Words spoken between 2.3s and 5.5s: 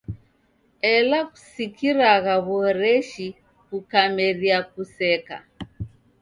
w'uhoreshi kukameria kuseka.